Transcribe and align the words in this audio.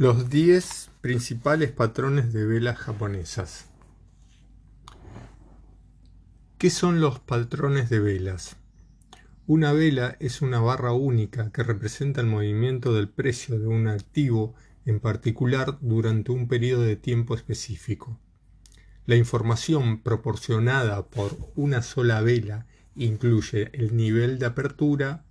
Los 0.00 0.30
10 0.30 0.90
principales 1.00 1.72
patrones 1.72 2.32
de 2.32 2.46
velas 2.46 2.78
japonesas. 2.78 3.66
¿Qué 6.56 6.70
son 6.70 7.00
los 7.00 7.18
patrones 7.18 7.90
de 7.90 7.98
velas? 7.98 8.54
Una 9.48 9.72
vela 9.72 10.16
es 10.20 10.40
una 10.40 10.60
barra 10.60 10.92
única 10.92 11.50
que 11.50 11.64
representa 11.64 12.20
el 12.20 12.28
movimiento 12.28 12.94
del 12.94 13.08
precio 13.08 13.58
de 13.58 13.66
un 13.66 13.88
activo 13.88 14.54
en 14.86 15.00
particular 15.00 15.78
durante 15.80 16.30
un 16.30 16.46
periodo 16.46 16.82
de 16.82 16.94
tiempo 16.94 17.34
específico. 17.34 18.20
La 19.04 19.16
información 19.16 20.00
proporcionada 20.04 21.08
por 21.08 21.36
una 21.56 21.82
sola 21.82 22.20
vela 22.20 22.66
incluye 22.94 23.70
el 23.72 23.96
nivel 23.96 24.38
de 24.38 24.46
apertura, 24.46 25.24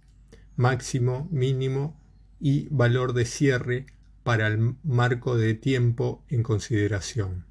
máximo, 0.57 1.29
mínimo 1.31 1.97
y 2.41 2.67
valor 2.69 3.13
de 3.13 3.23
cierre 3.23 3.85
para 4.27 4.47
el 4.47 4.75
marco 4.83 5.37
de 5.37 5.53
tiempo 5.53 6.25
en 6.27 6.43
consideración. 6.43 7.45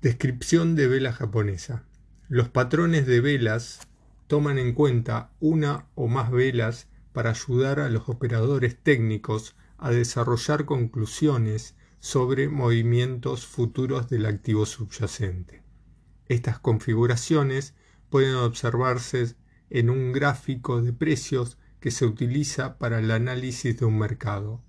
Descripción 0.00 0.76
de 0.76 0.88
vela 0.88 1.12
japonesa. 1.12 1.84
Los 2.30 2.48
patrones 2.48 3.06
de 3.06 3.20
velas 3.20 3.86
toman 4.26 4.56
en 4.56 4.72
cuenta 4.72 5.30
una 5.40 5.88
o 5.94 6.08
más 6.08 6.30
velas 6.30 6.88
para 7.12 7.32
ayudar 7.32 7.80
a 7.80 7.90
los 7.90 8.08
operadores 8.08 8.82
técnicos 8.82 9.56
a 9.76 9.90
desarrollar 9.90 10.64
conclusiones 10.64 11.76
sobre 12.00 12.48
movimientos 12.48 13.44
futuros 13.44 14.08
del 14.08 14.24
activo 14.24 14.64
subyacente. 14.64 15.62
Estas 16.28 16.58
configuraciones 16.58 17.74
pueden 18.08 18.36
observarse 18.36 19.36
en 19.68 19.90
un 19.90 20.12
gráfico 20.12 20.80
de 20.80 20.94
precios 20.94 21.58
que 21.84 21.90
se 21.90 22.06
utiliza 22.06 22.78
para 22.78 22.98
el 22.98 23.10
análisis 23.10 23.78
de 23.78 23.84
un 23.84 23.98
mercado. 23.98 24.62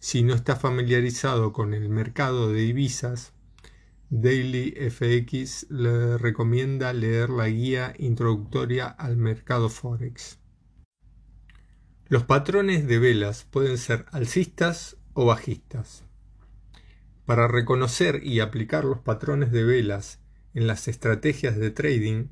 Si 0.00 0.22
no 0.22 0.34
está 0.34 0.54
familiarizado 0.54 1.54
con 1.54 1.72
el 1.72 1.88
mercado 1.88 2.52
de 2.52 2.60
divisas, 2.60 3.32
Daily 4.10 4.74
FX 4.90 5.70
le 5.70 6.18
recomienda 6.18 6.92
leer 6.92 7.30
la 7.30 7.48
guía 7.48 7.94
introductoria 7.96 8.86
al 8.86 9.16
mercado 9.16 9.70
Forex. 9.70 10.40
Los 12.06 12.24
patrones 12.24 12.86
de 12.86 12.98
velas 12.98 13.44
pueden 13.50 13.78
ser 13.78 14.04
alcistas 14.12 14.98
o 15.14 15.24
bajistas. 15.24 16.04
Para 17.24 17.48
reconocer 17.48 18.22
y 18.22 18.40
aplicar 18.40 18.84
los 18.84 18.98
patrones 18.98 19.52
de 19.52 19.64
velas 19.64 20.20
en 20.52 20.66
las 20.66 20.86
estrategias 20.86 21.56
de 21.56 21.70
trading, 21.70 22.26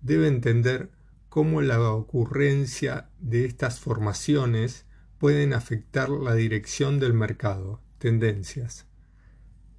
debe 0.00 0.28
entender 0.28 0.92
cómo 1.34 1.62
la 1.62 1.80
ocurrencia 1.90 3.10
de 3.18 3.44
estas 3.44 3.80
formaciones 3.80 4.86
pueden 5.18 5.52
afectar 5.52 6.08
la 6.08 6.32
dirección 6.32 7.00
del 7.00 7.12
mercado, 7.12 7.82
tendencias. 7.98 8.86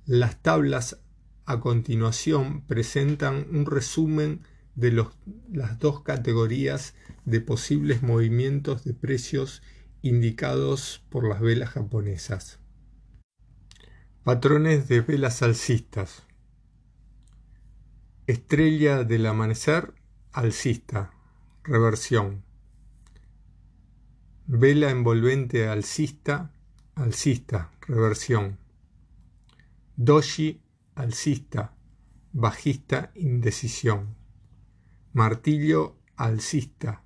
Las 0.06 0.42
tablas 0.42 1.00
a 1.45 1.61
continuación 1.61 2.66
presentan 2.67 3.48
un 3.52 3.66
resumen 3.66 4.42
de 4.76 5.02
las 5.53 5.80
dos 5.80 6.03
categorías 6.03 6.94
de 7.23 7.39
posibles 7.39 8.03
movimientos 8.03 8.83
de 8.83 8.94
precios 8.94 9.61
indicados 10.02 11.06
por 11.08 11.26
las 11.26 11.39
velas 11.39 11.70
japonesas. 11.70 12.59
Patrones 14.26 14.89
de 14.89 15.00
velas 15.00 15.42
alcistas. 15.42 16.23
Estrella 18.28 19.06
del 19.06 19.26
amanecer 19.26 19.94
alcista 20.33 21.14
reversión. 21.66 22.44
Vela 24.45 24.91
envolvente 24.91 25.67
alcista, 25.67 26.52
alcista, 26.94 27.71
reversión. 27.81 28.59
Doshi, 29.95 30.61
alcista, 30.93 31.73
bajista, 32.33 33.11
indecisión. 33.15 34.15
Martillo, 35.14 35.98
alcista, 36.15 37.03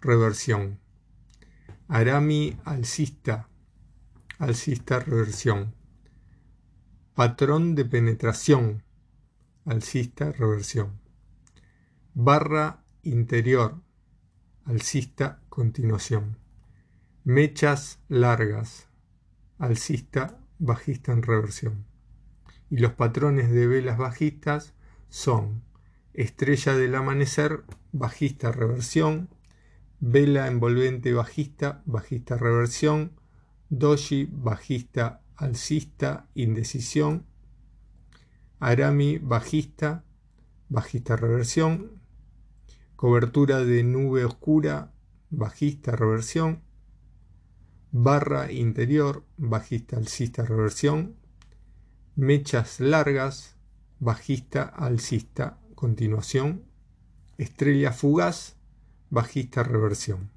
reversión. 0.00 0.80
Arami, 1.86 2.58
alcista, 2.64 3.48
alcista, 4.38 4.98
reversión. 4.98 5.74
Patrón 7.14 7.76
de 7.76 7.84
penetración, 7.84 8.82
alcista, 9.64 10.32
reversión. 10.32 10.98
Barra 12.14 12.82
interior, 13.02 13.80
alcista 14.64 15.40
continuación. 15.48 16.38
Mechas 17.24 18.00
largas, 18.08 18.88
alcista 19.58 20.38
bajista 20.58 21.12
en 21.12 21.22
reversión. 21.22 21.84
Y 22.70 22.78
los 22.78 22.92
patrones 22.92 23.50
de 23.50 23.66
velas 23.66 23.98
bajistas 23.98 24.74
son 25.08 25.62
estrella 26.14 26.74
del 26.74 26.94
amanecer, 26.94 27.64
bajista 27.92 28.52
reversión, 28.52 29.28
vela 30.00 30.46
envolvente 30.46 31.12
bajista, 31.12 31.82
bajista 31.84 32.36
reversión, 32.36 33.12
doji 33.68 34.28
bajista 34.30 35.22
alcista 35.36 36.28
indecisión, 36.34 37.26
arami 38.58 39.18
bajista, 39.18 40.04
bajista 40.68 41.16
reversión, 41.16 41.99
cobertura 43.00 43.64
de 43.64 43.82
nube 43.82 44.26
oscura, 44.26 44.92
bajista 45.30 45.92
reversión, 45.96 46.60
barra 47.92 48.52
interior, 48.52 49.24
bajista 49.38 49.96
alcista 49.96 50.44
reversión, 50.44 51.16
mechas 52.14 52.78
largas, 52.78 53.56
bajista 54.00 54.64
alcista 54.64 55.58
continuación, 55.74 56.66
estrella 57.38 57.92
fugaz, 57.94 58.58
bajista 59.08 59.62
reversión. 59.62 60.30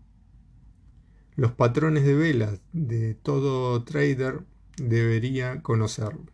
Los 1.35 1.51
patrones 1.51 2.05
de 2.05 2.15
velas 2.15 2.61
de 2.71 3.13
todo 3.13 3.83
trader 3.83 4.45
debería 4.77 5.61
conocerlo 5.61 6.32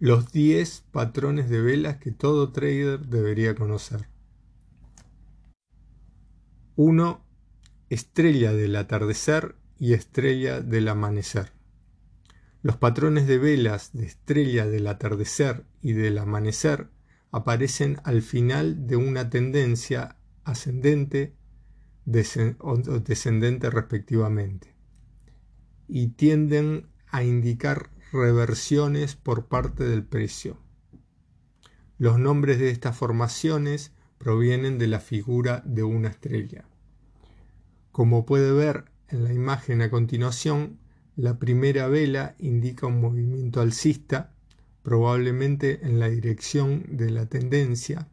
los 0.00 0.32
10 0.32 0.86
patrones 0.92 1.50
de 1.50 1.60
velas 1.60 1.98
que 1.98 2.10
todo 2.10 2.52
trader 2.52 3.00
debería 3.06 3.54
conocer. 3.54 4.08
1. 6.76 7.22
Estrella 7.90 8.54
del 8.54 8.76
atardecer 8.76 9.56
y 9.78 9.92
estrella 9.92 10.62
del 10.62 10.88
amanecer. 10.88 11.52
Los 12.62 12.78
patrones 12.78 13.26
de 13.26 13.36
velas 13.36 13.92
de 13.92 14.06
estrella 14.06 14.66
del 14.66 14.86
atardecer 14.86 15.66
y 15.82 15.92
del 15.92 16.16
amanecer 16.16 16.88
aparecen 17.30 18.00
al 18.04 18.22
final 18.22 18.86
de 18.86 18.96
una 18.96 19.28
tendencia 19.28 20.16
ascendente 20.44 21.36
o 22.60 22.76
descendente 23.00 23.68
respectivamente 23.68 24.74
y 25.86 26.08
tienden 26.08 26.88
a 27.08 27.22
indicar 27.22 27.90
reversiones 28.12 29.16
por 29.16 29.46
parte 29.46 29.84
del 29.84 30.04
precio. 30.04 30.58
Los 31.98 32.18
nombres 32.18 32.58
de 32.58 32.70
estas 32.70 32.96
formaciones 32.96 33.92
provienen 34.18 34.78
de 34.78 34.86
la 34.86 35.00
figura 35.00 35.62
de 35.64 35.82
una 35.82 36.08
estrella. 36.08 36.64
Como 37.92 38.26
puede 38.26 38.52
ver 38.52 38.84
en 39.08 39.24
la 39.24 39.32
imagen 39.32 39.82
a 39.82 39.90
continuación, 39.90 40.78
la 41.16 41.38
primera 41.38 41.88
vela 41.88 42.34
indica 42.38 42.86
un 42.86 43.00
movimiento 43.00 43.60
alcista, 43.60 44.32
probablemente 44.82 45.86
en 45.86 45.98
la 45.98 46.08
dirección 46.08 46.84
de 46.88 47.10
la 47.10 47.26
tendencia, 47.26 48.08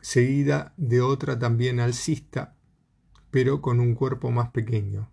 seguida 0.00 0.74
de 0.76 1.00
otra 1.00 1.38
también 1.38 1.80
alcista, 1.80 2.56
pero 3.30 3.60
con 3.60 3.80
un 3.80 3.94
cuerpo 3.94 4.30
más 4.30 4.50
pequeño. 4.50 5.08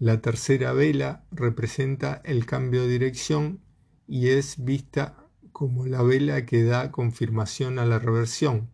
La 0.00 0.22
tercera 0.22 0.72
vela 0.72 1.26
representa 1.30 2.22
el 2.24 2.46
cambio 2.46 2.80
de 2.80 2.88
dirección 2.88 3.60
y 4.08 4.28
es 4.28 4.64
vista 4.64 5.26
como 5.52 5.84
la 5.84 6.02
vela 6.02 6.46
que 6.46 6.64
da 6.64 6.90
confirmación 6.90 7.78
a 7.78 7.84
la 7.84 7.98
reversión, 7.98 8.70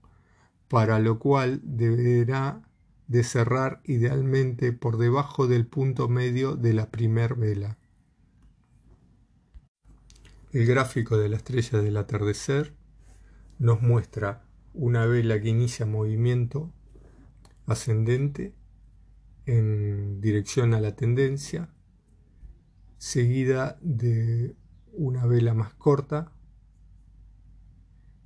para 0.68 1.00
lo 1.00 1.18
cual 1.18 1.60
deberá 1.64 2.62
de 3.08 3.24
cerrar 3.24 3.80
idealmente 3.82 4.72
por 4.72 4.98
debajo 4.98 5.48
del 5.48 5.66
punto 5.66 6.08
medio 6.08 6.54
de 6.54 6.74
la 6.74 6.92
primer 6.92 7.34
vela. 7.34 7.76
El 10.52 10.64
gráfico 10.64 11.16
de 11.16 11.28
la 11.28 11.38
estrella 11.38 11.80
del 11.80 11.96
atardecer 11.96 12.72
nos 13.58 13.82
muestra 13.82 14.44
una 14.74 15.06
vela 15.06 15.40
que 15.40 15.48
inicia 15.48 15.86
movimiento 15.86 16.72
ascendente 17.66 18.54
en 19.46 20.20
dirección 20.20 20.74
a 20.74 20.80
la 20.80 20.96
tendencia, 20.96 21.70
seguida 22.98 23.78
de 23.80 24.56
una 24.92 25.24
vela 25.26 25.54
más 25.54 25.72
corta 25.74 26.32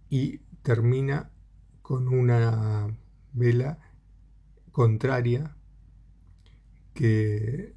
y 0.09 0.39
termina 0.63 1.31
con 1.83 2.09
una 2.09 2.97
vela 3.33 3.79
contraria 4.73 5.57
que 6.95 7.75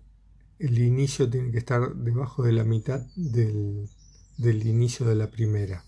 el 0.59 0.79
inicio 0.79 1.29
tiene 1.29 1.51
que 1.51 1.57
estar 1.57 1.95
debajo 1.95 2.43
de 2.43 2.53
la 2.53 2.63
mitad 2.63 3.01
del, 3.15 3.89
del 4.37 4.65
inicio 4.65 5.05
de 5.05 5.15
la 5.15 5.29
primera. 5.29 5.83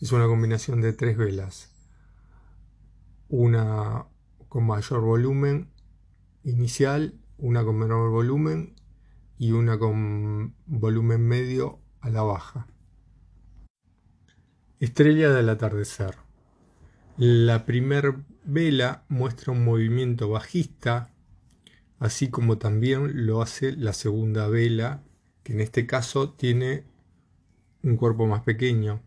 Es 0.00 0.10
una 0.12 0.26
combinación 0.26 0.80
de 0.80 0.92
tres 0.92 1.16
velas. 1.16 1.70
Una 3.28 4.06
con 4.48 4.66
mayor 4.66 5.00
volumen 5.00 5.73
inicial, 6.44 7.14
una 7.38 7.64
con 7.64 7.78
menor 7.78 8.10
volumen 8.10 8.74
y 9.38 9.52
una 9.52 9.78
con 9.78 10.54
volumen 10.66 11.26
medio 11.26 11.80
a 12.00 12.10
la 12.10 12.22
baja. 12.22 12.68
Estrella 14.78 15.30
del 15.30 15.48
atardecer. 15.48 16.16
La 17.16 17.64
primer 17.64 18.16
vela 18.44 19.04
muestra 19.08 19.52
un 19.52 19.64
movimiento 19.64 20.28
bajista, 20.28 21.10
así 21.98 22.28
como 22.28 22.58
también 22.58 23.26
lo 23.26 23.40
hace 23.40 23.72
la 23.72 23.92
segunda 23.92 24.48
vela, 24.48 25.02
que 25.42 25.54
en 25.54 25.60
este 25.60 25.86
caso 25.86 26.32
tiene 26.32 26.84
un 27.82 27.96
cuerpo 27.96 28.26
más 28.26 28.42
pequeño. 28.42 29.00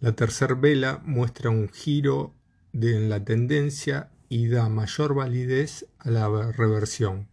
La 0.00 0.12
tercera 0.12 0.54
vela 0.54 1.02
muestra 1.04 1.50
un 1.50 1.68
giro 1.68 2.34
de 2.72 3.00
la 3.08 3.24
tendencia 3.24 4.10
y 4.28 4.48
da 4.48 4.68
mayor 4.68 5.14
validez 5.14 5.86
a 5.98 6.10
la 6.10 6.52
reversión. 6.52 7.28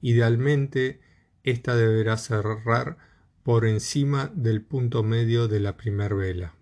Idealmente, 0.00 1.00
esta 1.42 1.76
deberá 1.76 2.16
cerrar 2.16 2.98
por 3.42 3.66
encima 3.66 4.30
del 4.34 4.62
punto 4.62 5.02
medio 5.02 5.48
de 5.48 5.60
la 5.60 5.76
primera 5.76 6.14
vela. 6.14 6.54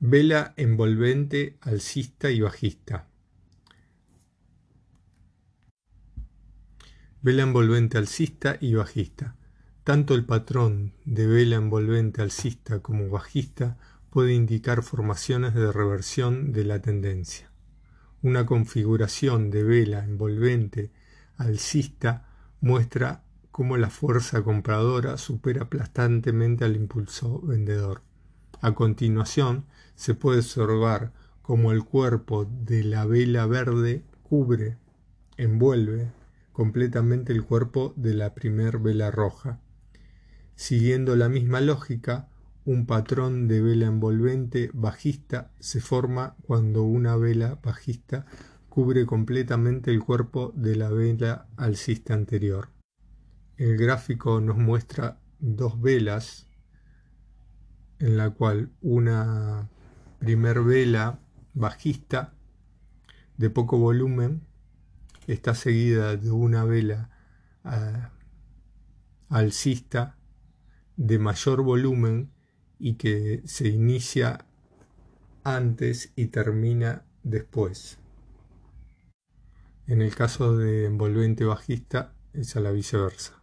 Vela 0.00 0.54
envolvente, 0.56 1.56
alcista 1.60 2.30
y 2.30 2.40
bajista. 2.40 3.08
Vela 7.22 7.42
envolvente 7.42 7.96
alcista 7.96 8.58
y 8.60 8.74
bajista. 8.74 9.36
Tanto 9.82 10.14
el 10.14 10.24
patrón 10.24 10.92
de 11.04 11.26
vela 11.26 11.56
envolvente 11.56 12.22
alcista 12.22 12.80
como 12.80 13.08
bajista 13.08 13.78
puede 14.14 14.32
indicar 14.32 14.84
formaciones 14.84 15.54
de 15.54 15.72
reversión 15.72 16.52
de 16.52 16.62
la 16.62 16.80
tendencia. 16.80 17.50
Una 18.22 18.46
configuración 18.46 19.50
de 19.50 19.64
vela 19.64 20.04
envolvente 20.04 20.92
alcista 21.36 22.28
muestra 22.60 23.24
cómo 23.50 23.76
la 23.76 23.90
fuerza 23.90 24.44
compradora 24.44 25.18
supera 25.18 25.62
aplastantemente 25.62 26.64
al 26.64 26.76
impulso 26.76 27.40
vendedor. 27.40 28.02
A 28.60 28.72
continuación, 28.76 29.64
se 29.96 30.14
puede 30.14 30.38
observar 30.38 31.12
cómo 31.42 31.72
el 31.72 31.82
cuerpo 31.82 32.44
de 32.44 32.84
la 32.84 33.06
vela 33.06 33.46
verde 33.46 34.04
cubre, 34.22 34.78
envuelve 35.36 36.12
completamente 36.52 37.32
el 37.32 37.42
cuerpo 37.42 37.92
de 37.96 38.14
la 38.14 38.32
primer 38.32 38.78
vela 38.78 39.10
roja. 39.10 39.58
Siguiendo 40.54 41.16
la 41.16 41.28
misma 41.28 41.60
lógica, 41.60 42.28
un 42.64 42.86
patrón 42.86 43.46
de 43.46 43.60
vela 43.60 43.86
envolvente 43.86 44.70
bajista 44.72 45.52
se 45.60 45.80
forma 45.80 46.36
cuando 46.42 46.82
una 46.82 47.16
vela 47.16 47.58
bajista 47.62 48.24
cubre 48.68 49.06
completamente 49.06 49.90
el 49.90 50.02
cuerpo 50.02 50.52
de 50.56 50.74
la 50.74 50.88
vela 50.88 51.46
alcista 51.56 52.14
anterior. 52.14 52.70
El 53.56 53.76
gráfico 53.76 54.40
nos 54.40 54.56
muestra 54.56 55.20
dos 55.38 55.80
velas 55.80 56.48
en 57.98 58.16
la 58.16 58.30
cual 58.30 58.72
una 58.80 59.68
primer 60.18 60.62
vela 60.62 61.20
bajista 61.52 62.34
de 63.36 63.50
poco 63.50 63.78
volumen 63.78 64.42
está 65.26 65.54
seguida 65.54 66.16
de 66.16 66.30
una 66.30 66.64
vela 66.64 67.10
uh, 67.64 68.08
alcista 69.28 70.16
de 70.96 71.18
mayor 71.18 71.62
volumen 71.62 72.33
y 72.84 72.96
que 72.96 73.40
se 73.46 73.66
inicia 73.66 74.44
antes 75.42 76.12
y 76.16 76.26
termina 76.26 77.06
después. 77.22 77.96
En 79.86 80.02
el 80.02 80.14
caso 80.14 80.54
de 80.58 80.84
envolvente 80.84 81.46
bajista 81.46 82.12
es 82.34 82.56
a 82.56 82.60
la 82.60 82.72
viceversa. 82.72 83.42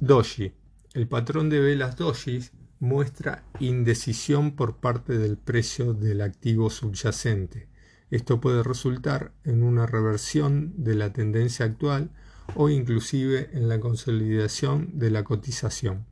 Doji. 0.00 0.52
El 0.94 1.06
patrón 1.06 1.48
de 1.48 1.60
velas 1.60 1.96
Doji 1.96 2.40
muestra 2.80 3.44
indecisión 3.60 4.56
por 4.56 4.78
parte 4.78 5.16
del 5.16 5.38
precio 5.38 5.94
del 5.94 6.22
activo 6.22 6.70
subyacente. 6.70 7.68
Esto 8.10 8.40
puede 8.40 8.64
resultar 8.64 9.32
en 9.44 9.62
una 9.62 9.86
reversión 9.86 10.74
de 10.76 10.96
la 10.96 11.12
tendencia 11.12 11.66
actual 11.66 12.10
o 12.56 12.68
inclusive 12.68 13.50
en 13.52 13.68
la 13.68 13.78
consolidación 13.78 14.98
de 14.98 15.12
la 15.12 15.22
cotización. 15.22 16.04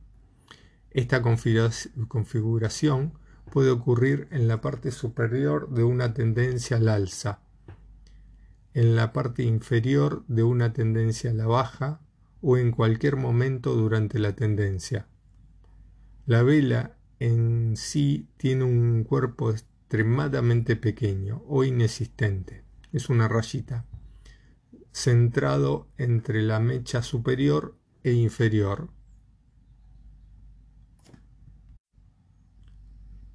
Esta 0.93 1.21
configuración 1.21 3.13
puede 3.51 3.71
ocurrir 3.71 4.27
en 4.31 4.47
la 4.47 4.61
parte 4.61 4.91
superior 4.91 5.69
de 5.69 5.83
una 5.83 6.13
tendencia 6.13 6.77
al 6.77 6.87
alza, 6.87 7.41
en 8.73 8.95
la 8.95 9.11
parte 9.11 9.43
inferior 9.43 10.23
de 10.27 10.43
una 10.43 10.73
tendencia 10.73 11.31
a 11.31 11.33
la 11.33 11.47
baja 11.47 11.99
o 12.41 12.57
en 12.57 12.71
cualquier 12.71 13.15
momento 13.15 13.73
durante 13.73 14.19
la 14.19 14.35
tendencia. 14.35 15.07
La 16.25 16.43
vela 16.43 16.95
en 17.19 17.75
sí 17.75 18.29
tiene 18.37 18.63
un 18.63 19.03
cuerpo 19.03 19.51
extremadamente 19.51 20.75
pequeño 20.75 21.43
o 21.47 21.63
inexistente. 21.63 22.63
Es 22.91 23.09
una 23.09 23.27
rayita 23.27 23.85
centrado 24.93 25.87
entre 25.97 26.43
la 26.43 26.59
mecha 26.59 27.01
superior 27.01 27.75
e 28.03 28.13
inferior 28.13 28.89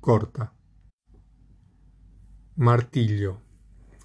corta. 0.00 0.54
Martillo. 2.56 3.42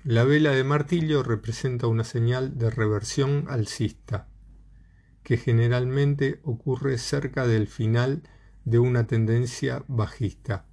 La 0.04 0.24
vela 0.24 0.51
de 0.51 0.63
martillo 0.63 1.24
representa 1.24 1.88
una 1.88 2.04
señal 2.04 2.57
de 2.57 2.69
reversión 2.69 3.45
alcista, 3.48 4.28
que 5.24 5.38
generalmente 5.38 6.42
ocurre 6.44 6.98
cerca 6.98 7.48
del 7.48 7.68
final 7.68 8.24
de 8.66 8.80
una 8.80 9.07
tendencia 9.07 9.86
bajista. 9.88 10.66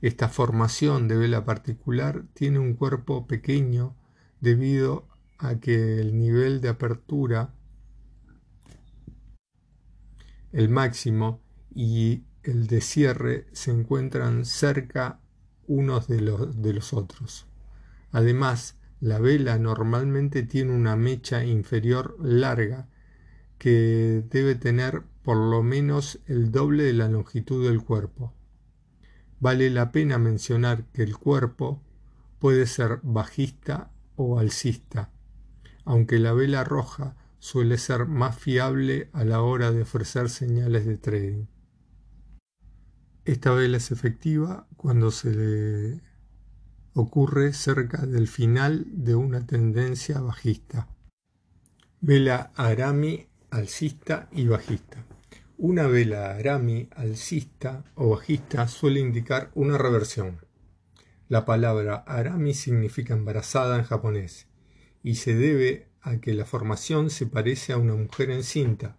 Esta 0.00 0.28
formación 0.28 1.08
de 1.08 1.16
vela 1.16 1.44
particular 1.44 2.24
tiene 2.32 2.58
un 2.58 2.74
cuerpo 2.74 3.26
pequeño 3.26 3.96
debido 4.40 5.08
a 5.38 5.56
que 5.56 6.00
el 6.00 6.18
nivel 6.18 6.60
de 6.60 6.68
apertura, 6.68 7.54
el 10.52 10.68
máximo 10.68 11.42
y 11.74 12.22
el 12.50 12.66
de 12.66 12.80
cierre 12.80 13.46
se 13.52 13.70
encuentran 13.70 14.44
cerca 14.44 15.20
unos 15.66 16.08
de 16.08 16.20
los, 16.20 16.62
de 16.62 16.72
los 16.72 16.92
otros. 16.92 17.46
Además, 18.12 18.76
la 19.00 19.18
vela 19.18 19.58
normalmente 19.58 20.42
tiene 20.42 20.72
una 20.72 20.96
mecha 20.96 21.44
inferior 21.44 22.16
larga 22.20 22.88
que 23.58 24.24
debe 24.30 24.54
tener 24.54 25.02
por 25.22 25.36
lo 25.36 25.62
menos 25.62 26.20
el 26.26 26.50
doble 26.52 26.84
de 26.84 26.92
la 26.92 27.08
longitud 27.08 27.66
del 27.66 27.82
cuerpo. 27.82 28.32
Vale 29.40 29.70
la 29.70 29.92
pena 29.92 30.18
mencionar 30.18 30.84
que 30.92 31.02
el 31.02 31.16
cuerpo 31.16 31.82
puede 32.38 32.66
ser 32.66 33.00
bajista 33.02 33.90
o 34.16 34.38
alcista, 34.38 35.10
aunque 35.84 36.18
la 36.18 36.32
vela 36.32 36.64
roja 36.64 37.16
suele 37.38 37.76
ser 37.76 38.06
más 38.06 38.38
fiable 38.38 39.10
a 39.12 39.24
la 39.24 39.42
hora 39.42 39.72
de 39.72 39.82
ofrecer 39.82 40.30
señales 40.30 40.86
de 40.86 40.96
trading. 40.96 41.44
Esta 43.26 43.50
vela 43.50 43.78
es 43.78 43.90
efectiva 43.90 44.68
cuando 44.76 45.10
se 45.10 45.32
le 45.32 46.00
ocurre 46.92 47.52
cerca 47.52 48.06
del 48.06 48.28
final 48.28 48.86
de 48.86 49.16
una 49.16 49.44
tendencia 49.44 50.20
bajista. 50.20 50.86
Vela 52.00 52.52
Arami 52.54 53.26
alcista 53.50 54.28
y 54.30 54.46
bajista. 54.46 55.04
Una 55.58 55.88
vela 55.88 56.36
Arami 56.36 56.88
alcista 56.94 57.82
o 57.96 58.10
bajista 58.10 58.68
suele 58.68 59.00
indicar 59.00 59.50
una 59.56 59.76
reversión. 59.76 60.46
La 61.26 61.44
palabra 61.44 61.96
Arami 62.06 62.54
significa 62.54 63.14
embarazada 63.14 63.76
en 63.76 63.82
japonés 63.82 64.46
y 65.02 65.16
se 65.16 65.34
debe 65.34 65.88
a 66.00 66.18
que 66.18 66.32
la 66.32 66.44
formación 66.44 67.10
se 67.10 67.26
parece 67.26 67.72
a 67.72 67.78
una 67.78 67.96
mujer 67.96 68.30
encinta 68.30 68.98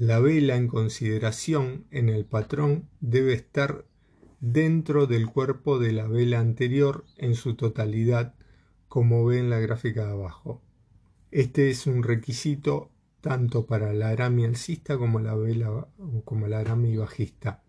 la 0.00 0.18
vela 0.18 0.56
en 0.56 0.66
consideración 0.66 1.84
en 1.90 2.08
el 2.08 2.24
patrón 2.24 2.88
debe 3.00 3.34
estar 3.34 3.84
dentro 4.40 5.06
del 5.06 5.26
cuerpo 5.26 5.78
de 5.78 5.92
la 5.92 6.06
vela 6.06 6.40
anterior 6.40 7.04
en 7.18 7.34
su 7.34 7.54
totalidad, 7.54 8.34
como 8.88 9.26
ve 9.26 9.40
en 9.40 9.50
la 9.50 9.58
gráfica 9.58 10.06
de 10.06 10.12
abajo. 10.12 10.62
Este 11.30 11.68
es 11.68 11.86
un 11.86 12.02
requisito 12.02 12.90
tanto 13.20 13.66
para 13.66 13.92
la 13.92 14.08
arami 14.08 14.46
alcista 14.46 14.96
como 14.96 15.20
la 15.20 15.34
vela 15.34 15.88
como 16.24 16.46
la 16.46 16.60
arami 16.60 16.96
bajista. 16.96 17.62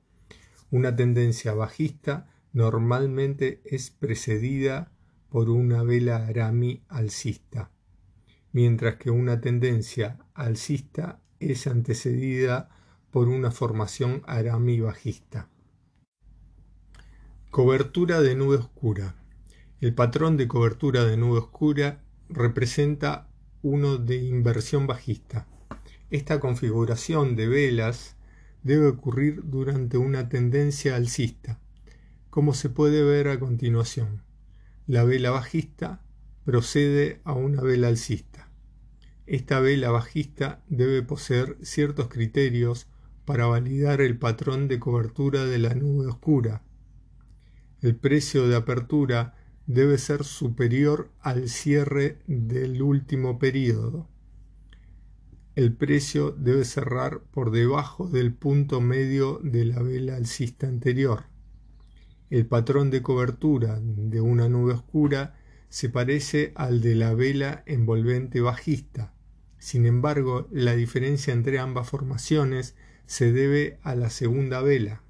Una 0.70 0.96
tendencia 0.96 1.54
bajista 1.54 2.30
normalmente 2.54 3.60
es 3.66 3.90
precedida 3.90 4.94
por 5.28 5.50
una 5.50 5.84
vela 5.84 6.26
arami 6.28 6.82
alcista 6.88 7.72
mientras 8.54 8.96
que 8.96 9.12
una 9.12 9.42
tendencia 9.42 10.18
alcista 10.34 11.20
es 11.42 11.68
antecedida 11.68 12.70
por 13.12 13.28
una 13.28 13.52
formación 13.52 14.22
arami 14.26 14.80
bajista. 14.80 15.50
Cobertura 17.50 18.22
de 18.22 18.36
nube 18.36 18.58
oscura. 18.58 19.16
El 19.82 19.94
patrón 19.94 20.38
de 20.38 20.48
cobertura 20.48 21.04
de 21.04 21.18
nube 21.18 21.40
oscura 21.40 22.02
representa 22.30 23.28
uno 23.62 23.98
de 23.98 24.18
inversión 24.18 24.88
bajista. 24.88 25.48
Esta 26.12 26.40
configuración 26.40 27.36
de 27.36 27.48
velas 27.48 28.16
debe 28.64 28.88
ocurrir 28.88 29.42
durante 29.44 29.98
una 29.98 30.30
tendencia 30.30 30.96
alcista, 30.96 31.60
como 32.30 32.54
se 32.54 32.70
puede 32.70 33.04
ver 33.04 33.28
a 33.28 33.40
continuación. 33.40 34.24
La 34.88 35.04
vela 35.04 35.32
bajista 35.32 36.02
procede 36.46 37.22
a 37.24 37.34
una 37.34 37.62
vela 37.62 37.88
alcista. 37.88 38.51
Esta 39.32 39.62
vela 39.62 39.92
bajista 39.92 40.62
debe 40.68 41.04
poseer 41.04 41.58
ciertos 41.62 42.10
criterios 42.10 42.88
para 43.24 43.46
validar 43.46 44.02
el 44.02 44.18
patrón 44.18 44.68
de 44.68 44.78
cobertura 44.78 45.46
de 45.46 45.58
la 45.58 45.74
nube 45.74 46.08
oscura, 46.08 46.64
el 47.82 47.96
precio 47.96 48.50
de 48.50 48.58
apertura 48.58 49.34
debe 49.68 49.98
ser 49.98 50.26
superior 50.26 51.10
al 51.22 51.48
cierre 51.48 52.20
del 52.28 52.82
último 52.82 53.40
periodo. 53.40 54.10
El 55.56 55.74
precio 55.74 56.32
debe 56.32 56.66
cerrar 56.66 57.22
por 57.32 57.52
debajo 57.52 58.10
del 58.10 58.34
punto 58.34 58.82
medio 58.82 59.40
de 59.42 59.64
la 59.64 59.82
vela 59.82 60.18
alcista 60.18 60.68
anterior. 60.68 61.24
El 62.30 62.46
patrón 62.48 62.92
de 62.92 63.02
cobertura 63.02 63.80
de 63.82 64.20
una 64.20 64.50
nube 64.50 64.74
oscura 64.74 65.36
se 65.70 65.88
parece 65.88 66.52
al 66.56 66.82
de 66.82 66.96
la 66.96 67.14
vela 67.14 67.64
envolvente 67.66 68.42
bajista. 68.42 69.14
Sin 69.62 69.86
embargo, 69.86 70.50
la 70.52 70.76
diferencia 70.76 71.32
entre 71.32 71.58
ambas 71.58 71.90
formaciones 71.90 72.76
se 73.06 73.32
debe 73.32 73.80
a 73.84 73.96
la 73.96 74.10
segunda 74.10 74.62
vela 74.62 75.02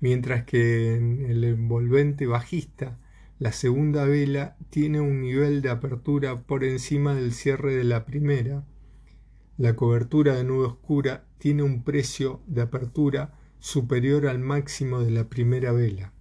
mientras 0.00 0.44
que 0.44 0.96
en 0.96 1.24
el 1.26 1.44
envolvente 1.44 2.26
bajista 2.26 2.98
la 3.38 3.52
segunda 3.52 4.04
vela 4.04 4.56
tiene 4.70 5.00
un 5.00 5.20
nivel 5.20 5.62
de 5.62 5.70
apertura 5.70 6.42
por 6.42 6.64
encima 6.64 7.14
del 7.14 7.32
cierre 7.32 7.74
de 7.74 7.84
la 7.84 8.04
primera. 8.04 8.64
La 9.56 9.76
cobertura 9.76 10.34
de 10.34 10.44
nube 10.44 10.66
oscura 10.66 11.24
tiene 11.38 11.62
un 11.62 11.84
precio 11.84 12.40
de 12.46 12.62
apertura 12.62 13.34
superior 13.60 14.26
al 14.26 14.40
máximo 14.40 15.00
de 15.00 15.12
la 15.12 15.28
primera 15.28 15.70
vela. 15.70 16.12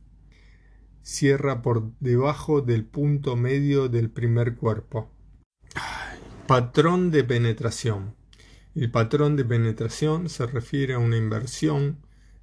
Cierra 1.02 1.62
por 1.62 1.92
debajo 2.00 2.62
del 2.62 2.86
punto 2.86 3.36
medio 3.36 3.90
del 3.90 4.12
primer 4.12 4.56
cuerpo. 4.56 5.10
Patrón 6.48 7.12
de 7.12 7.26
penetración. 7.26 8.16
El 8.74 8.90
patrón 8.90 9.36
de 9.36 9.44
penetración 9.44 10.30
se 10.30 10.48
refiere 10.48 10.94
a 10.94 10.98
una 10.98 11.18
inversión 11.18 11.98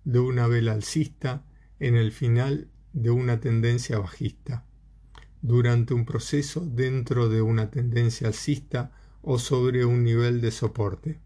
de 0.04 0.18
una 0.18 0.46
vela 0.46 0.73
alcista 0.73 1.46
en 1.80 1.96
el 1.96 2.12
final 2.12 2.68
de 2.92 3.08
una 3.08 3.40
tendencia 3.40 3.99
bajista, 3.99 4.66
durante 5.40 5.94
un 5.94 6.04
proceso 6.04 6.61
dentro 6.66 7.30
de 7.30 7.40
una 7.40 7.70
tendencia 7.70 8.26
alcista 8.26 8.92
o 9.23 9.38
sobre 9.38 9.87
un 9.87 10.04
nivel 10.04 10.42
de 10.42 10.50
soporte. 10.50 11.18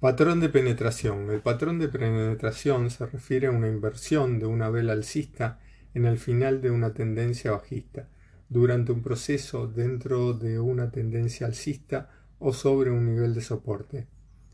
Patrón 0.00 0.40
de 0.40 0.48
penetración. 0.48 1.30
El 1.30 1.40
patrón 1.40 1.78
de 1.78 1.86
penetración 1.86 2.90
se 2.90 3.06
refiere 3.06 3.46
a 3.46 3.52
una 3.52 3.68
inversión 3.68 4.40
de 4.40 4.46
una 4.46 4.70
vela 4.70 4.92
alcista 4.92 5.60
en 5.94 6.04
el 6.04 6.18
final 6.18 6.60
de 6.60 6.72
una 6.72 6.94
tendencia 6.94 7.52
bajista, 7.52 8.08
durante 8.48 8.92
un 8.92 9.02
proceso 9.02 9.66
dentro 9.66 10.32
de 10.32 10.58
una 10.58 10.90
tendencia 10.90 11.46
alcista 11.46 12.10
o 12.38 12.52
sobre 12.52 12.90
un 12.90 13.06
nivel 13.06 13.34
de 13.34 13.40
soporte. 13.40 14.06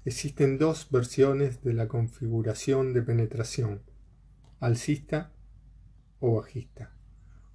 Existen 0.05 0.59
dos 0.59 0.89
versiones 0.91 1.63
de 1.63 1.73
la 1.73 1.89
configuración 1.89 2.93
de 2.93 3.03
penetración, 3.03 3.83
alcista 4.59 5.33
o 6.21 6.37
bajista. 6.37 6.93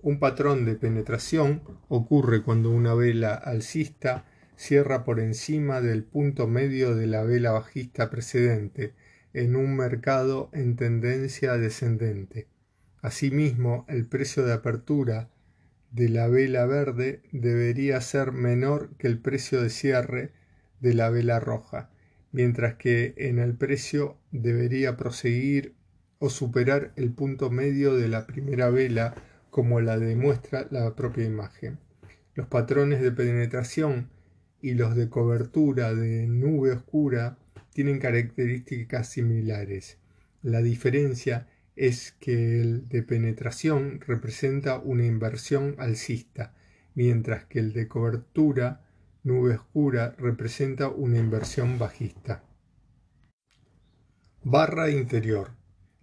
Un 0.02 0.20
patrón 0.20 0.66
de 0.66 0.76
penetración 0.76 1.64
ocurre 1.88 2.44
cuando 2.44 2.70
una 2.70 2.94
vela 2.94 3.34
alcista 3.34 4.26
cierra 4.56 5.04
por 5.04 5.20
encima 5.20 5.82
del 5.82 6.04
punto 6.04 6.48
medio 6.48 6.96
de 6.96 7.08
la 7.08 7.24
vela 7.24 7.52
bajista 7.52 8.10
precedente 8.10 8.94
en 9.34 9.56
un 9.56 9.76
mercado 9.76 10.50
en 10.54 10.76
tendencia 10.76 11.58
descendente. 11.58 12.48
Asimismo, 13.02 13.86
el 13.88 14.08
precio 14.08 14.46
de 14.46 14.54
apertura 14.54 15.30
de 15.96 16.10
la 16.10 16.28
vela 16.28 16.66
verde 16.66 17.22
debería 17.32 18.02
ser 18.02 18.34
menor 18.34 18.90
que 18.98 19.08
el 19.08 19.18
precio 19.18 19.62
de 19.62 19.70
cierre 19.70 20.32
de 20.82 20.94
la 20.94 21.10
vela 21.10 21.40
roja 21.40 21.90
mientras 22.36 22.76
que 22.76 23.14
en 23.16 23.40
el 23.40 23.56
precio 23.56 24.18
debería 24.32 24.98
proseguir 24.98 25.74
o 26.20 26.30
superar 26.30 26.92
el 26.98 27.14
punto 27.14 27.50
medio 27.50 27.96
de 27.96 28.10
la 28.10 28.28
primera 28.28 28.70
vela 28.70 29.16
como 29.50 29.80
la 29.80 29.98
demuestra 29.98 30.68
la 30.70 30.94
propia 30.98 31.24
imagen. 31.24 31.78
Los 32.34 32.48
patrones 32.48 33.02
de 33.02 33.14
penetración 33.14 34.10
y 34.62 34.74
los 34.74 34.98
de 34.98 35.08
cobertura 35.08 35.94
de 35.94 36.28
nube 36.28 36.74
oscura 36.74 37.38
tienen 37.72 38.00
características 38.00 39.08
similares. 39.08 39.98
La 40.44 40.62
diferencia 40.62 41.48
es 41.76 42.14
que 42.20 42.62
el 42.62 42.88
de 42.88 43.04
penetración 43.04 44.00
representa 44.02 44.80
una 44.80 45.06
inversión 45.06 45.76
alcista, 45.78 46.54
mientras 46.94 47.46
que 47.46 47.60
el 47.60 47.74
de 47.74 47.88
cobertura 47.88 48.86
nube 49.24 49.56
oscura 49.56 50.16
representa 50.18 50.88
una 50.88 51.18
inversión 51.18 51.78
bajista. 51.78 52.44
Barra 54.44 54.90
interior. 54.90 55.52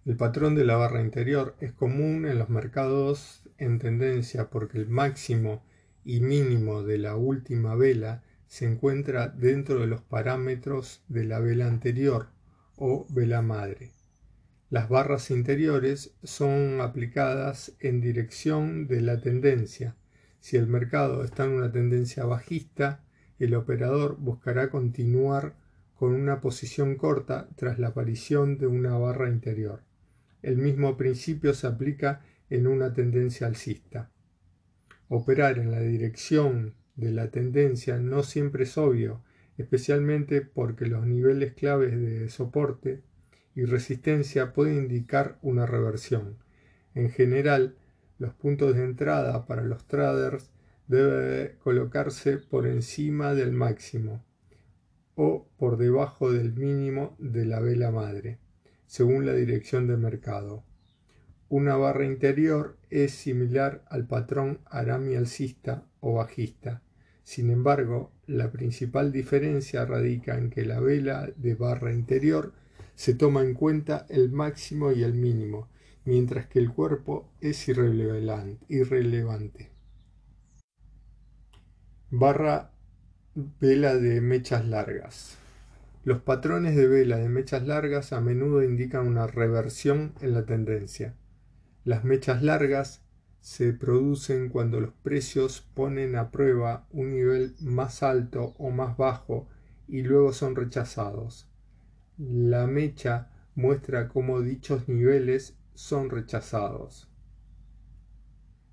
El 0.05 0.17
patrón 0.17 0.53
de 0.55 0.65
la 0.65 0.75
barra 0.75 1.01
interior 1.01 1.55
es 1.61 1.71
común 1.71 2.25
en 2.25 2.37
los 2.37 2.49
mercados 2.49 3.49
en 3.57 3.79
tendencia 3.79 4.49
porque 4.49 4.77
el 4.77 4.89
máximo 4.89 5.63
y 6.03 6.19
mínimo 6.19 6.83
de 6.83 6.97
la 6.97 7.15
última 7.15 7.75
vela 7.75 8.23
se 8.47 8.65
encuentra 8.65 9.29
dentro 9.29 9.79
de 9.79 9.87
los 9.87 10.01
parámetros 10.01 11.03
de 11.07 11.23
la 11.23 11.39
vela 11.39 11.67
anterior 11.67 12.27
o 12.75 13.07
vela 13.09 13.41
madre. 13.41 13.93
Las 14.73 14.89
barras 14.89 15.29
interiores 15.29 16.15
son 16.23 16.81
aplicadas 16.81 17.73
en 17.79 18.01
dirección 18.01 18.87
de 18.87 19.01
la 19.01 19.21
tendencia. 19.21 19.95
Si 20.39 20.57
el 20.57 20.65
mercado 20.65 21.23
está 21.23 21.45
en 21.45 21.51
una 21.51 21.71
tendencia 21.71 22.25
bajista, 22.25 23.03
el 23.37 23.53
operador 23.53 24.17
buscará 24.17 24.71
continuar 24.71 25.53
con 25.93 26.15
una 26.15 26.41
posición 26.41 26.95
corta 26.95 27.49
tras 27.55 27.77
la 27.77 27.89
aparición 27.89 28.57
de 28.57 28.65
una 28.65 28.97
barra 28.97 29.29
interior. 29.29 29.83
El 30.41 30.57
mismo 30.57 30.97
principio 30.97 31.53
se 31.53 31.67
aplica 31.67 32.23
en 32.49 32.65
una 32.65 32.95
tendencia 32.95 33.45
alcista. 33.45 34.09
Operar 35.07 35.59
en 35.59 35.69
la 35.69 35.81
dirección 35.81 36.73
de 36.95 37.11
la 37.11 37.29
tendencia 37.29 37.99
no 37.99 38.23
siempre 38.23 38.63
es 38.63 38.75
obvio, 38.79 39.21
especialmente 39.55 40.41
porque 40.41 40.87
los 40.87 41.05
niveles 41.05 41.53
claves 41.53 41.91
de 41.91 42.27
soporte 42.27 43.03
y 43.55 43.65
resistencia 43.65 44.53
pueden 44.53 44.77
indicar 44.77 45.37
una 45.41 45.65
reversión. 45.65 46.37
En 46.95 47.09
general, 47.09 47.75
los 48.17 48.33
puntos 48.33 48.75
de 48.75 48.83
entrada 48.83 49.45
para 49.45 49.63
los 49.63 49.85
traders 49.85 50.49
debe 50.87 51.55
colocarse 51.63 52.37
por 52.37 52.67
encima 52.67 53.33
del 53.33 53.51
máximo 53.51 54.23
o 55.15 55.47
por 55.57 55.77
debajo 55.77 56.31
del 56.31 56.53
mínimo 56.53 57.15
de 57.19 57.45
la 57.45 57.59
vela 57.59 57.91
madre, 57.91 58.39
según 58.87 59.25
la 59.25 59.33
dirección 59.33 59.87
del 59.87 59.97
mercado. 59.97 60.63
Una 61.49 61.75
barra 61.75 62.05
interior 62.05 62.77
es 62.89 63.11
similar 63.11 63.83
al 63.89 64.07
patrón 64.07 64.59
arami 64.65 65.15
alcista 65.15 65.85
o 65.99 66.15
bajista. 66.15 66.81
Sin 67.23 67.51
embargo, 67.51 68.11
la 68.25 68.51
principal 68.51 69.11
diferencia 69.11 69.85
radica 69.85 70.37
en 70.37 70.49
que 70.49 70.65
la 70.65 70.79
vela 70.79 71.31
de 71.35 71.55
barra 71.55 71.93
interior 71.93 72.53
se 72.95 73.13
toma 73.13 73.41
en 73.41 73.53
cuenta 73.53 74.05
el 74.09 74.31
máximo 74.31 74.91
y 74.91 75.03
el 75.03 75.13
mínimo, 75.13 75.69
mientras 76.05 76.47
que 76.47 76.59
el 76.59 76.71
cuerpo 76.71 77.29
es 77.41 77.67
irrelevante 77.67 79.73
barra 82.15 82.69
vela 83.33 83.95
de 83.95 84.21
mechas 84.21 84.67
largas. 84.67 85.39
Los 86.03 86.21
patrones 86.21 86.75
de 86.75 86.87
vela 86.87 87.17
de 87.17 87.27
mechas 87.27 87.65
largas 87.65 88.13
a 88.13 88.21
menudo 88.21 88.61
indican 88.61 89.07
una 89.07 89.25
reversión 89.25 90.13
en 90.21 90.35
la 90.35 90.45
tendencia. 90.45 91.15
Las 91.83 92.03
mechas 92.03 92.43
largas 92.43 93.03
se 93.39 93.73
producen 93.73 94.49
cuando 94.49 94.79
los 94.79 94.93
precios 94.93 95.67
ponen 95.73 96.15
a 96.15 96.29
prueba 96.29 96.85
un 96.91 97.09
nivel 97.09 97.55
más 97.61 98.03
alto 98.03 98.53
o 98.59 98.69
más 98.69 98.95
bajo 98.95 99.47
y 99.87 100.03
luego 100.03 100.33
son 100.33 100.55
rechazados. 100.55 101.49
La 102.19 102.67
mecha 102.67 103.31
muestra 103.55 104.07
cómo 104.07 104.41
dichos 104.41 104.87
niveles 104.87 105.57
son 105.73 106.11
rechazados. 106.11 107.09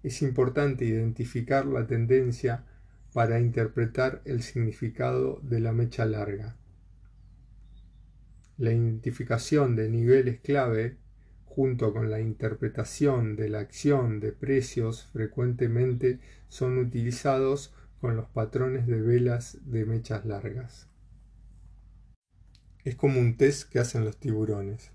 Es 0.03 0.21
importante 0.21 0.85
identificar 0.85 1.65
la 1.65 1.87
tendencia 1.87 2.67
para 3.15 3.41
interpretar 3.41 4.21
el 4.27 4.43
significado 4.43 5.41
de 5.43 5.61
la 5.61 5.73
mecha 5.73 6.05
larga. 6.05 6.59
La 8.59 8.73
identificación 8.73 9.75
de 9.75 9.89
niveles 9.89 10.41
clave 10.41 10.99
junto 11.47 11.95
con 11.95 12.11
la 12.11 12.21
interpretación 12.21 13.37
de 13.37 13.49
la 13.49 13.61
acción 13.61 14.21
de 14.21 14.33
precios 14.33 15.07
frecuentemente 15.15 16.21
son 16.49 16.77
utilizados 16.77 17.75
con 18.03 18.17
los 18.17 18.29
patrones 18.29 18.87
de 18.87 19.01
velas 19.01 19.57
de 19.65 19.87
mechas 19.87 20.27
largas. 20.27 20.90
Es 22.91 22.97
como 22.97 23.21
un 23.21 23.37
test 23.37 23.71
que 23.71 23.79
hacen 23.79 24.05
los 24.05 24.17
tiburones 24.17 24.91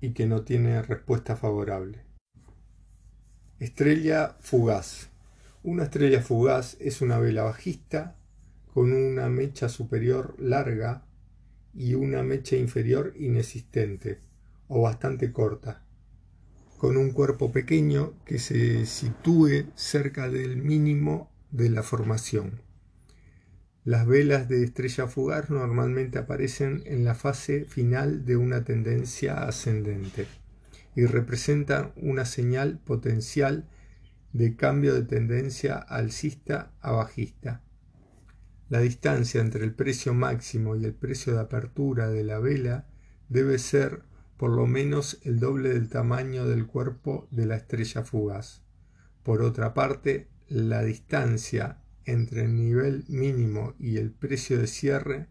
y 0.00 0.12
que 0.12 0.24
no 0.28 0.44
tiene 0.44 0.80
respuesta 0.80 1.34
favorable. 1.34 2.04
Estrella 3.58 4.36
fugaz. 4.38 5.10
Una 5.64 5.82
estrella 5.82 6.22
fugaz 6.22 6.76
es 6.78 7.00
una 7.00 7.18
vela 7.18 7.42
bajista 7.42 8.14
con 8.72 8.92
una 8.92 9.28
mecha 9.30 9.68
superior 9.68 10.36
larga 10.38 11.04
y 11.74 11.94
una 11.94 12.22
mecha 12.22 12.54
inferior 12.54 13.14
inexistente 13.16 14.20
o 14.68 14.82
bastante 14.82 15.32
corta, 15.32 15.82
con 16.78 16.96
un 16.96 17.10
cuerpo 17.10 17.50
pequeño 17.50 18.14
que 18.24 18.38
se 18.38 18.86
sitúe 18.86 19.72
cerca 19.74 20.28
del 20.28 20.58
mínimo 20.58 21.32
de 21.50 21.68
la 21.68 21.82
formación. 21.82 22.62
Las 23.84 24.06
velas 24.06 24.48
de 24.48 24.62
estrella 24.62 25.08
fugaz 25.08 25.50
normalmente 25.50 26.16
aparecen 26.16 26.84
en 26.86 27.04
la 27.04 27.16
fase 27.16 27.64
final 27.64 28.24
de 28.24 28.36
una 28.36 28.62
tendencia 28.62 29.42
ascendente 29.42 30.28
y 30.94 31.06
representan 31.06 31.92
una 31.96 32.24
señal 32.24 32.78
potencial 32.78 33.68
de 34.32 34.54
cambio 34.54 34.94
de 34.94 35.02
tendencia 35.02 35.74
alcista 35.78 36.70
a 36.80 36.92
bajista. 36.92 37.60
La 38.68 38.78
distancia 38.78 39.40
entre 39.40 39.64
el 39.64 39.74
precio 39.74 40.14
máximo 40.14 40.76
y 40.76 40.84
el 40.84 40.94
precio 40.94 41.34
de 41.34 41.40
apertura 41.40 42.08
de 42.08 42.22
la 42.22 42.38
vela 42.38 42.86
debe 43.28 43.58
ser 43.58 44.02
por 44.36 44.50
lo 44.50 44.68
menos 44.68 45.18
el 45.24 45.40
doble 45.40 45.70
del 45.70 45.88
tamaño 45.88 46.46
del 46.46 46.66
cuerpo 46.66 47.26
de 47.32 47.46
la 47.46 47.56
estrella 47.56 48.04
fugaz. 48.04 48.62
Por 49.24 49.42
otra 49.42 49.74
parte, 49.74 50.28
la 50.48 50.84
distancia 50.84 51.81
entre 52.04 52.44
el 52.44 52.56
nivel 52.56 53.04
mínimo 53.08 53.74
y 53.78 53.98
el 53.98 54.10
precio 54.10 54.58
de 54.58 54.66
cierre 54.66 55.26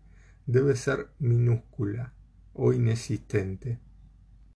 debe 0.46 0.76
ser 0.76 1.08
minúscula 1.20 2.14
o 2.54 2.74
inexistente. 2.74 3.80